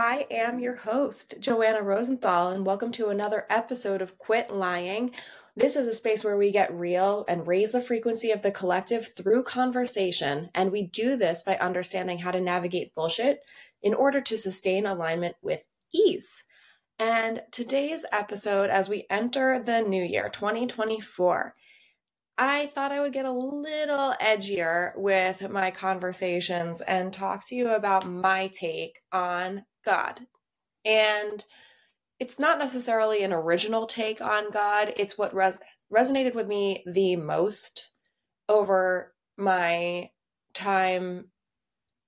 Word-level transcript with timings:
I 0.00 0.28
am 0.30 0.60
your 0.60 0.76
host, 0.76 1.34
Joanna 1.40 1.82
Rosenthal, 1.82 2.50
and 2.50 2.64
welcome 2.64 2.92
to 2.92 3.08
another 3.08 3.46
episode 3.50 4.00
of 4.00 4.16
Quit 4.16 4.48
Lying. 4.48 5.10
This 5.56 5.74
is 5.74 5.88
a 5.88 5.92
space 5.92 6.24
where 6.24 6.36
we 6.36 6.52
get 6.52 6.72
real 6.72 7.24
and 7.26 7.48
raise 7.48 7.72
the 7.72 7.80
frequency 7.80 8.30
of 8.30 8.42
the 8.42 8.52
collective 8.52 9.08
through 9.08 9.42
conversation. 9.42 10.50
And 10.54 10.70
we 10.70 10.84
do 10.84 11.16
this 11.16 11.42
by 11.42 11.56
understanding 11.56 12.18
how 12.18 12.30
to 12.30 12.40
navigate 12.40 12.94
bullshit 12.94 13.40
in 13.82 13.92
order 13.92 14.20
to 14.20 14.36
sustain 14.36 14.86
alignment 14.86 15.34
with 15.42 15.66
ease. 15.92 16.44
And 17.00 17.42
today's 17.50 18.04
episode, 18.12 18.70
as 18.70 18.88
we 18.88 19.04
enter 19.10 19.60
the 19.60 19.82
new 19.82 20.04
year, 20.04 20.28
2024, 20.28 21.56
I 22.40 22.66
thought 22.66 22.92
I 22.92 23.00
would 23.00 23.12
get 23.12 23.24
a 23.24 23.32
little 23.32 24.14
edgier 24.22 24.96
with 24.96 25.50
my 25.50 25.72
conversations 25.72 26.80
and 26.82 27.12
talk 27.12 27.44
to 27.48 27.56
you 27.56 27.74
about 27.74 28.08
my 28.08 28.48
take 28.54 29.00
on 29.10 29.64
God. 29.88 30.20
And 30.84 31.44
it's 32.20 32.38
not 32.38 32.58
necessarily 32.58 33.22
an 33.22 33.32
original 33.32 33.86
take 33.86 34.20
on 34.20 34.50
God, 34.50 34.92
it's 34.96 35.16
what 35.16 35.34
res- 35.34 35.58
resonated 35.92 36.34
with 36.34 36.46
me 36.46 36.84
the 36.86 37.16
most 37.16 37.90
over 38.48 39.14
my 39.38 40.10
time, 40.52 41.30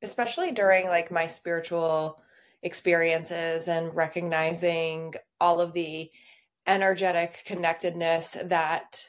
especially 0.02 0.52
during 0.52 0.88
like 0.88 1.10
my 1.10 1.26
spiritual 1.26 2.20
experiences 2.62 3.66
and 3.66 3.94
recognizing 3.94 5.14
all 5.40 5.60
of 5.60 5.72
the 5.72 6.10
energetic 6.66 7.42
connectedness 7.46 8.36
that 8.44 9.06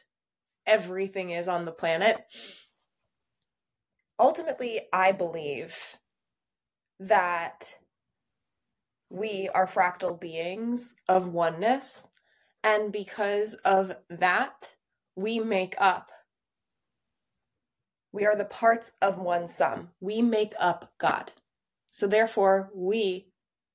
everything 0.66 1.32
is 1.32 1.50
on 1.50 1.66
the 1.66 1.72
planet. 1.72 2.18
Ultimately, 4.18 4.82
I 4.94 5.12
believe 5.12 5.98
that 7.00 7.76
we 9.12 9.50
are 9.54 9.68
fractal 9.68 10.20
beings 10.20 10.96
of 11.10 11.28
oneness. 11.28 12.08
And 12.64 12.92
because 12.92 13.56
of 13.66 13.96
that, 14.10 14.74
we 15.16 15.40
make 15.40 15.76
up. 15.78 16.12
We 18.14 18.26
are 18.26 18.36
the 18.38 18.46
parts 18.46 18.94
of 19.02 19.18
one 19.18 19.48
sum. 19.48 19.90
We 20.00 20.22
make 20.22 20.54
up 20.60 20.92
God. 20.98 21.34
So 21.92 22.08
therefore, 22.08 22.72
we 22.74 23.28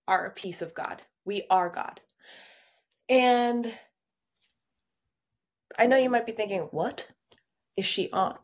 are 0.09 0.25
a 0.27 0.31
piece 0.31 0.63
of 0.63 0.75
God. 0.75 1.03
We 1.25 1.45
are 1.51 1.69
God. 1.69 2.01
And 3.09 3.73
I 5.79 5.87
know 5.87 5.99
you 5.99 6.11
might 6.11 6.27
be 6.27 6.33
thinking, 6.33 6.69
what 6.71 7.09
is 7.77 7.85
she 7.85 8.11
on? 8.11 8.37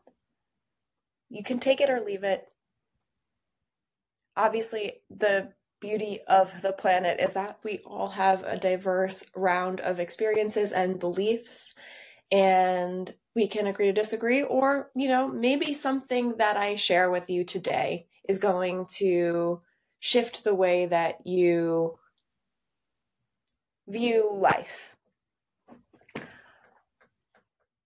You 1.29 1.43
can 1.43 1.59
take 1.59 1.81
it 1.81 1.89
or 1.89 2.01
leave 2.01 2.23
it. 2.23 2.45
Obviously, 4.37 4.93
the 5.09 5.53
beauty 5.83 6.19
of 6.27 6.61
the 6.61 6.71
planet 6.71 7.19
is 7.19 7.33
that 7.33 7.59
we 7.63 7.79
all 7.85 8.09
have 8.11 8.43
a 8.43 8.57
diverse 8.57 9.23
round 9.35 9.81
of 9.81 9.99
experiences 9.99 10.71
and 10.71 10.99
beliefs 10.99 11.75
and 12.31 13.13
we 13.35 13.47
can 13.47 13.67
agree 13.67 13.87
to 13.87 13.93
disagree 13.93 14.41
or 14.41 14.89
you 14.95 15.07
know 15.09 15.27
maybe 15.27 15.73
something 15.73 16.37
that 16.37 16.55
i 16.57 16.73
share 16.73 17.11
with 17.11 17.29
you 17.29 17.43
today 17.43 18.07
is 18.27 18.39
going 18.39 18.85
to 18.89 19.61
shift 19.99 20.43
the 20.43 20.55
way 20.55 20.85
that 20.85 21.25
you 21.25 21.97
view 23.87 24.33
life. 24.33 24.95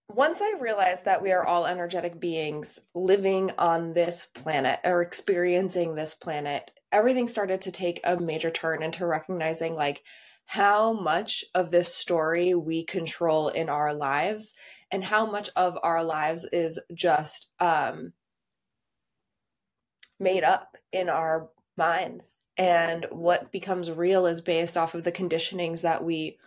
Once 0.08 0.40
I 0.40 0.56
realized 0.58 1.04
that 1.04 1.22
we 1.22 1.30
are 1.32 1.44
all 1.44 1.66
energetic 1.66 2.18
beings 2.18 2.80
living 2.94 3.52
on 3.58 3.92
this 3.92 4.26
planet 4.26 4.80
or 4.84 5.02
experiencing 5.02 5.94
this 5.94 6.14
planet, 6.14 6.70
everything 6.92 7.28
started 7.28 7.60
to 7.62 7.70
take 7.70 8.00
a 8.04 8.18
major 8.18 8.50
turn 8.50 8.82
into 8.82 9.06
recognizing 9.06 9.74
like 9.74 10.02
how 10.46 10.92
much 10.92 11.44
of 11.54 11.70
this 11.70 11.94
story 11.94 12.54
we 12.54 12.82
control 12.84 13.48
in 13.48 13.68
our 13.68 13.92
lives 13.92 14.54
and 14.90 15.04
how 15.04 15.30
much 15.30 15.50
of 15.56 15.78
our 15.82 16.02
lives 16.02 16.48
is 16.52 16.80
just 16.94 17.52
um, 17.60 18.12
made 20.18 20.42
up 20.42 20.76
in 20.92 21.08
our 21.08 21.48
minds 21.76 22.40
and 22.56 23.06
what 23.10 23.52
becomes 23.52 23.90
real 23.90 24.26
is 24.26 24.40
based 24.40 24.76
off 24.76 24.94
of 24.94 25.04
the 25.04 25.12
conditionings 25.12 25.82
that 25.82 26.02
we 26.02 26.38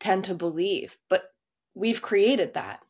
tend 0.00 0.24
to 0.24 0.34
believe 0.34 0.96
but 1.08 1.30
we've 1.74 2.02
created 2.02 2.54
that. 2.54 2.80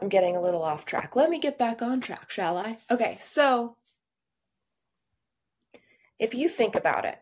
I'm 0.00 0.08
getting 0.08 0.36
a 0.36 0.42
little 0.42 0.62
off 0.62 0.84
track. 0.84 1.14
Let 1.14 1.30
me 1.30 1.38
get 1.38 1.58
back 1.58 1.80
on 1.80 2.00
track, 2.00 2.30
shall 2.30 2.58
I? 2.58 2.78
Okay, 2.90 3.16
so 3.20 3.76
if 6.18 6.34
you 6.34 6.48
think 6.48 6.74
about 6.74 7.04
it, 7.04 7.18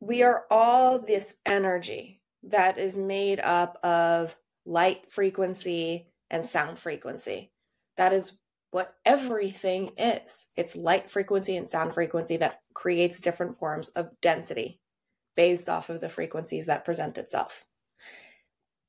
we 0.00 0.22
are 0.22 0.44
all 0.50 0.98
this 0.98 1.36
energy 1.44 2.20
that 2.42 2.78
is 2.78 2.96
made 2.96 3.40
up 3.40 3.78
of 3.82 4.36
light 4.64 5.10
frequency 5.10 6.06
and 6.30 6.46
sound 6.46 6.78
frequency. 6.78 7.50
That 7.96 8.12
is 8.12 8.38
what 8.70 8.94
everything 9.04 9.92
is. 9.96 10.46
It's 10.56 10.76
light 10.76 11.10
frequency 11.10 11.56
and 11.56 11.66
sound 11.66 11.94
frequency 11.94 12.36
that 12.36 12.60
creates 12.74 13.20
different 13.20 13.58
forms 13.58 13.88
of 13.90 14.10
density 14.20 14.80
based 15.34 15.68
off 15.68 15.88
of 15.88 16.00
the 16.00 16.08
frequencies 16.08 16.66
that 16.66 16.84
present 16.84 17.18
itself 17.18 17.64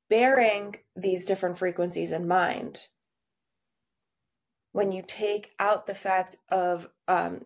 bearing 0.09 0.75
these 0.95 1.25
different 1.25 1.57
frequencies 1.57 2.11
in 2.11 2.27
mind, 2.27 2.87
when 4.71 4.91
you 4.91 5.03
take 5.05 5.51
out 5.59 5.85
the 5.85 5.95
fact 5.95 6.37
of 6.49 6.89
um, 7.07 7.45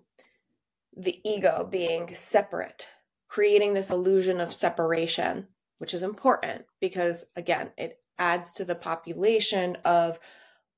the 0.96 1.20
ego 1.24 1.68
being 1.70 2.14
separate, 2.14 2.88
creating 3.28 3.74
this 3.74 3.90
illusion 3.90 4.40
of 4.42 4.54
separation, 4.54 5.48
which 5.78 5.94
is 5.94 6.04
important 6.04 6.66
because, 6.80 7.26
again, 7.36 7.72
it 7.78 8.00
adds 8.20 8.52
to 8.54 8.66
the 8.66 8.76
population 8.76 9.78
of 9.84 10.20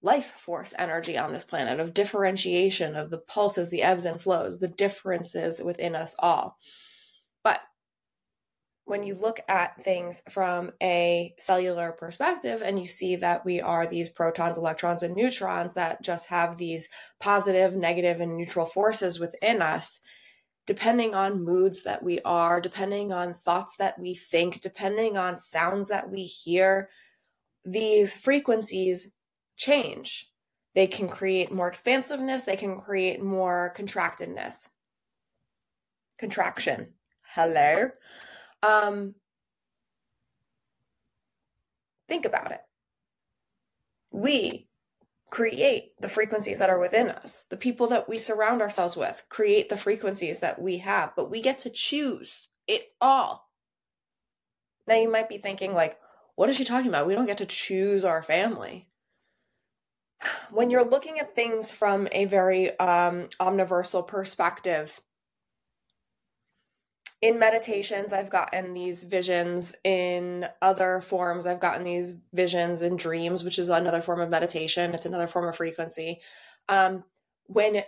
life 0.02 0.25
force 0.25 0.73
energy 0.78 1.18
on 1.18 1.31
this 1.31 1.46
planet, 1.46 1.79
of 1.79 1.94
differentiation, 1.94 2.96
of 2.96 3.09
the 3.09 3.18
pulses, 3.18 3.69
the 3.69 3.81
ebbs 3.81 4.06
and 4.06 4.22
flows, 4.22 4.59
the 4.59 4.68
differences 4.68 5.62
within 5.63 5.96
us 5.96 6.16
all. 6.19 6.57
But 7.44 7.62
when 8.85 9.03
you 9.03 9.16
look 9.16 9.39
at 9.47 9.81
things 9.81 10.21
from 10.29 10.71
a 10.81 11.33
cellular 11.38 11.91
perspective 11.94 12.61
and 12.61 12.77
you 12.77 12.88
see 12.88 13.16
that 13.16 13.45
we 13.45 13.61
are 13.61 13.88
these 13.88 14.09
protons, 14.09 14.57
electrons, 14.57 15.03
and 15.03 15.16
neutrons 15.16 15.73
that 15.73 16.01
just 16.01 16.27
have 16.27 16.57
these 16.57 16.89
positive, 17.19 17.75
negative, 17.75 18.19
and 18.19 18.35
neutral 18.35 18.66
forces 18.66 19.19
within 19.19 19.61
us, 19.61 20.01
depending 20.67 21.16
on 21.16 21.43
moods 21.43 21.83
that 21.83 22.03
we 22.03 22.19
are, 22.25 22.59
depending 22.59 23.13
on 23.13 23.33
thoughts 23.33 23.75
that 23.77 23.97
we 23.97 24.13
think, 24.13 24.59
depending 24.59 25.17
on 25.17 25.38
sounds 25.38 25.88
that 25.88 26.09
we 26.09 26.23
hear, 26.23 26.89
these 27.63 28.13
frequencies 28.13 29.13
change. 29.55 30.29
They 30.75 30.88
can 30.88 31.07
create 31.07 31.53
more 31.53 31.69
expansiveness, 31.69 32.41
they 32.41 32.57
can 32.57 32.81
create 32.81 33.23
more 33.23 33.73
contractedness. 33.77 34.67
Contraction. 36.17 36.88
Hello. 37.33 37.89
Um, 38.63 39.16
think 42.07 42.25
about 42.25 42.51
it. 42.51 42.62
We 44.12 44.68
create 45.29 46.00
the 46.00 46.09
frequencies 46.09 46.59
that 46.59 46.69
are 46.69 46.79
within 46.79 47.09
us. 47.09 47.46
The 47.50 47.57
people 47.57 47.88
that 47.88 48.07
we 48.07 48.19
surround 48.19 48.62
ourselves 48.62 48.96
with 48.96 49.23
create 49.29 49.68
the 49.68 49.78
frequencies 49.78 50.40
that 50.40 50.62
we 50.62 50.78
have, 50.78 51.13
but 51.16 51.29
we 51.29 51.41
get 51.41 51.59
to 51.59 51.69
choose 51.69 52.47
it 52.68 52.94
all. 53.02 53.50
Now 54.88 54.96
you 54.96 55.12
might 55.12 55.29
be 55.29 55.38
thinking 55.38 55.73
like, 55.73 55.97
what 56.35 56.50
is 56.50 56.57
she 56.57 56.63
talking 56.63 56.90
about? 56.90 57.07
We 57.07 57.16
don't 57.16 57.25
get 57.25 57.40
to 57.40 57.46
choose 57.46 58.06
our 58.06 58.23
family. 58.23 58.88
When 60.52 60.69
you're 60.69 60.85
looking 60.85 61.19
at 61.19 61.35
things 61.35 61.72
from 61.72 62.07
a 62.12 62.25
very 62.25 62.78
um, 62.79 63.28
omniversal 63.40 64.03
perspective, 64.03 65.02
in 67.23 67.40
meditations 67.40 68.11
i've 68.11 68.29
gotten 68.29 68.73
these 68.73 69.05
visions. 69.05 69.75
In 69.85 70.46
other 70.61 70.99
forms 70.99 71.47
i've 71.47 71.61
gotten 71.61 71.85
these 71.85 72.14
visions 72.34 72.81
in 72.81 72.97
dreams 72.97 73.46
which 73.46 73.58
is 73.58 73.70
another 73.70 74.02
form 74.02 74.20
of 74.20 74.29
meditation. 74.29 74.93
It's 74.93 75.05
another 75.05 75.28
form 75.28 75.47
of 75.47 75.55
frequency. 75.55 76.20
Um, 76.67 77.05
when 77.46 77.84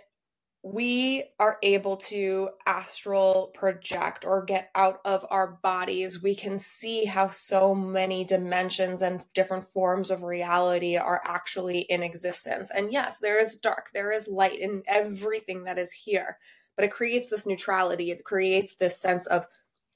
we 0.62 1.22
are 1.38 1.58
able 1.62 1.96
to 1.96 2.48
astral 2.66 3.52
project 3.54 4.24
or 4.24 4.42
get 4.42 4.70
out 4.74 5.00
of 5.04 5.24
our 5.30 5.58
bodies, 5.62 6.22
we 6.22 6.34
can 6.34 6.58
see 6.58 7.04
how 7.04 7.28
so 7.28 7.72
many 7.74 8.24
dimensions 8.24 9.00
and 9.02 9.22
different 9.32 9.64
forms 9.64 10.10
of 10.10 10.24
reality 10.24 10.96
are 10.96 11.20
actually 11.24 11.80
in 11.80 12.02
existence. 12.02 12.72
And 12.74 12.90
yes, 12.90 13.18
there 13.18 13.38
is 13.38 13.56
dark, 13.56 13.90
there 13.92 14.10
is 14.10 14.26
light 14.26 14.58
in 14.58 14.82
everything 14.88 15.64
that 15.64 15.78
is 15.78 15.92
here 15.92 16.38
but 16.76 16.84
it 16.84 16.92
creates 16.92 17.28
this 17.28 17.46
neutrality. 17.46 18.10
It 18.10 18.24
creates 18.24 18.76
this 18.76 18.98
sense 19.00 19.26
of 19.26 19.46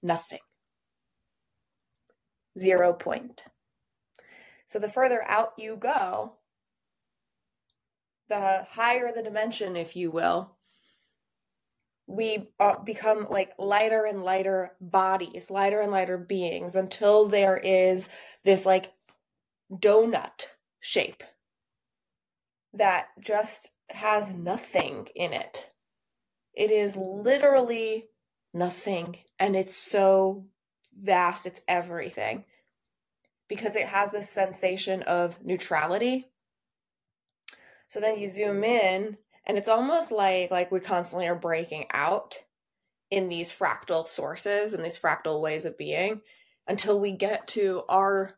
nothing. 0.02 0.40
Zero 2.58 2.92
point. 2.92 3.42
So 4.66 4.78
the 4.78 4.88
further 4.88 5.22
out 5.24 5.52
you 5.58 5.76
go, 5.76 6.34
the 8.28 8.66
higher 8.70 9.12
the 9.14 9.22
dimension, 9.22 9.76
if 9.76 9.96
you 9.96 10.10
will, 10.10 10.56
we 12.06 12.48
uh, 12.58 12.78
become 12.82 13.26
like 13.30 13.52
lighter 13.58 14.04
and 14.04 14.24
lighter 14.24 14.72
bodies, 14.80 15.50
lighter 15.50 15.80
and 15.80 15.92
lighter 15.92 16.18
beings 16.18 16.74
until 16.74 17.28
there 17.28 17.56
is 17.56 18.08
this 18.44 18.66
like 18.66 18.92
donut 19.72 20.46
shape 20.80 21.22
that 22.74 23.08
just 23.20 23.70
has 23.90 24.32
nothing 24.34 25.08
in 25.14 25.32
it. 25.32 25.70
It 26.60 26.70
is 26.70 26.94
literally 26.94 28.10
nothing. 28.52 29.16
And 29.38 29.56
it's 29.56 29.74
so 29.74 30.44
vast, 30.94 31.46
it's 31.46 31.62
everything. 31.66 32.44
Because 33.48 33.76
it 33.76 33.86
has 33.86 34.12
this 34.12 34.28
sensation 34.28 35.02
of 35.04 35.42
neutrality. 35.42 36.26
So 37.88 37.98
then 37.98 38.18
you 38.18 38.28
zoom 38.28 38.62
in, 38.62 39.16
and 39.46 39.56
it's 39.56 39.70
almost 39.70 40.12
like 40.12 40.50
like 40.50 40.70
we 40.70 40.80
constantly 40.80 41.26
are 41.28 41.34
breaking 41.34 41.86
out 41.94 42.36
in 43.10 43.30
these 43.30 43.50
fractal 43.50 44.06
sources 44.06 44.74
and 44.74 44.84
these 44.84 44.98
fractal 44.98 45.40
ways 45.40 45.64
of 45.64 45.78
being 45.78 46.20
until 46.68 47.00
we 47.00 47.12
get 47.12 47.48
to 47.48 47.84
our 47.88 48.34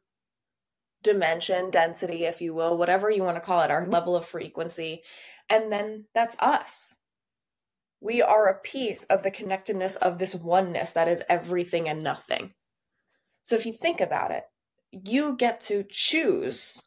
dimension, 1.03 1.73
density, 1.73 2.25
if 2.25 2.41
you 2.41 2.55
will, 2.55 2.79
whatever 2.79 3.11
you 3.11 3.25
want 3.25 3.37
to 3.37 3.41
call 3.43 3.63
it, 3.63 3.71
our 3.73 3.85
level 3.85 4.15
of 4.15 4.25
frequency. 4.25 5.03
And 5.51 5.73
then 5.73 6.05
that's 6.15 6.37
us. 6.39 6.99
We 8.03 8.21
are 8.21 8.49
a 8.49 8.59
piece 8.59 9.05
of 9.05 9.23
the 9.23 9.31
connectedness 9.31 9.95
of 9.95 10.19
this 10.19 10.35
oneness 10.35 10.91
that 10.91 11.07
is 11.07 11.23
everything 11.29 11.89
and 11.89 12.03
nothing. 12.03 12.53
So 13.45 13.55
if 13.55 13.65
you 13.65 13.73
think 13.73 14.01
about 14.01 14.33
it, 14.33 14.43
you 14.91 15.37
get 15.37 15.61
to 15.63 15.85
choose 15.89 16.83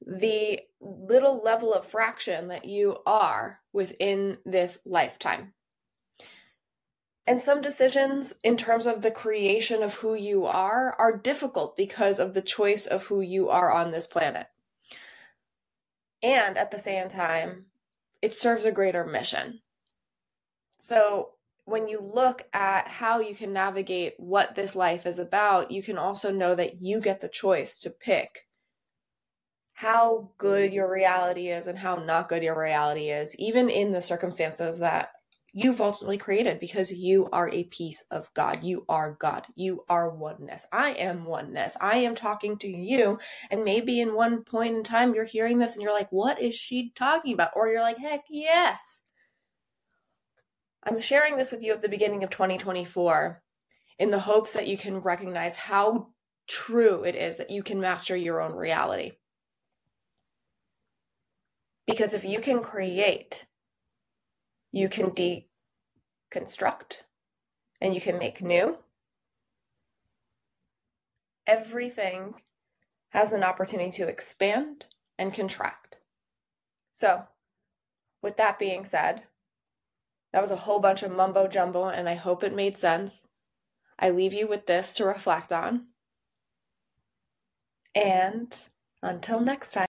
the 0.00 0.60
little 0.80 1.42
level 1.44 1.74
of 1.74 1.84
fraction 1.84 2.48
that 2.48 2.64
you 2.64 2.96
are 3.04 3.60
within 3.74 4.38
this 4.46 4.78
lifetime. 4.86 5.52
And 7.26 7.38
some 7.38 7.60
decisions 7.60 8.36
in 8.42 8.56
terms 8.56 8.86
of 8.86 9.02
the 9.02 9.10
creation 9.10 9.82
of 9.82 9.96
who 9.96 10.14
you 10.14 10.46
are 10.46 10.94
are 10.98 11.18
difficult 11.18 11.76
because 11.76 12.18
of 12.18 12.32
the 12.32 12.40
choice 12.40 12.86
of 12.86 13.04
who 13.04 13.20
you 13.20 13.50
are 13.50 13.70
on 13.70 13.90
this 13.90 14.06
planet. 14.06 14.46
And 16.22 16.56
at 16.56 16.70
the 16.70 16.78
same 16.78 17.10
time, 17.10 17.66
it 18.22 18.32
serves 18.32 18.64
a 18.64 18.72
greater 18.72 19.04
mission. 19.04 19.60
So 20.78 21.30
when 21.64 21.88
you 21.88 22.00
look 22.00 22.44
at 22.52 22.88
how 22.88 23.20
you 23.20 23.34
can 23.34 23.52
navigate 23.52 24.14
what 24.18 24.54
this 24.54 24.76
life 24.76 25.04
is 25.04 25.18
about, 25.18 25.70
you 25.70 25.82
can 25.82 25.98
also 25.98 26.30
know 26.32 26.54
that 26.54 26.80
you 26.80 27.00
get 27.00 27.20
the 27.20 27.28
choice 27.28 27.78
to 27.80 27.90
pick 27.90 28.46
how 29.76 30.30
good 30.38 30.72
your 30.72 30.90
reality 30.90 31.48
is 31.48 31.66
and 31.66 31.78
how 31.78 31.96
not 31.96 32.30
good 32.30 32.42
your 32.42 32.58
reality 32.58 33.10
is, 33.10 33.36
even 33.38 33.68
in 33.68 33.92
the 33.92 34.00
circumstances 34.00 34.78
that 34.78 35.10
you've 35.52 35.80
ultimately 35.80 36.16
created 36.16 36.60
because 36.60 36.92
you 36.92 37.28
are 37.32 37.50
a 37.50 37.64
piece 37.64 38.04
of 38.10 38.32
God. 38.32 38.62
You 38.62 38.84
are 38.88 39.16
God. 39.18 39.46
You 39.54 39.84
are 39.88 40.08
oneness. 40.08 40.66
I 40.72 40.90
am 40.92 41.24
oneness. 41.24 41.76
I 41.80 41.98
am 41.98 42.14
talking 42.14 42.58
to 42.58 42.68
you. 42.68 43.18
And 43.50 43.64
maybe 43.64 44.00
in 44.00 44.14
one 44.14 44.44
point 44.44 44.76
in 44.76 44.82
time, 44.82 45.14
you're 45.14 45.24
hearing 45.24 45.58
this 45.58 45.74
and 45.74 45.82
you're 45.82 45.92
like, 45.92 46.12
what 46.12 46.40
is 46.40 46.54
she 46.54 46.92
talking 46.94 47.34
about? 47.34 47.50
Or 47.56 47.68
you're 47.68 47.82
like, 47.82 47.98
heck 47.98 48.24
yes. 48.30 49.02
I'm 50.86 51.00
sharing 51.00 51.36
this 51.36 51.52
with 51.52 51.62
you 51.62 51.72
at 51.72 51.82
the 51.82 51.88
beginning 51.88 52.22
of 52.24 52.30
2024 52.30 53.42
in 53.98 54.10
the 54.10 54.20
hopes 54.20 54.52
that 54.52 54.68
you 54.68 54.78
can 54.78 55.00
recognize 55.00 55.56
how 55.56 56.08
true 56.46 57.02
it 57.04 57.16
is 57.16 57.36
that 57.36 57.50
you 57.50 57.62
can 57.62 57.80
master 57.80 58.16
your 58.16 58.40
own 58.40 58.52
reality. 58.52 59.12
Because 61.86 62.14
if 62.14 62.24
you 62.24 62.40
can 62.40 62.62
create 62.62 63.46
you 64.76 64.90
can 64.90 65.10
deconstruct 65.10 66.98
and 67.80 67.94
you 67.94 68.00
can 68.00 68.18
make 68.18 68.42
new. 68.42 68.78
Everything 71.46 72.34
has 73.10 73.32
an 73.32 73.42
opportunity 73.42 73.90
to 73.92 74.06
expand 74.06 74.84
and 75.18 75.32
contract. 75.32 75.96
So, 76.92 77.22
with 78.22 78.36
that 78.36 78.58
being 78.58 78.84
said, 78.84 79.22
that 80.36 80.42
was 80.42 80.50
a 80.50 80.56
whole 80.56 80.80
bunch 80.80 81.02
of 81.02 81.10
mumbo 81.10 81.48
jumbo, 81.48 81.86
and 81.88 82.10
I 82.10 82.14
hope 82.14 82.44
it 82.44 82.54
made 82.54 82.76
sense. 82.76 83.26
I 83.98 84.10
leave 84.10 84.34
you 84.34 84.46
with 84.46 84.66
this 84.66 84.92
to 84.96 85.06
reflect 85.06 85.50
on. 85.50 85.86
And 87.94 88.54
until 89.02 89.40
next 89.40 89.72
time. 89.72 89.84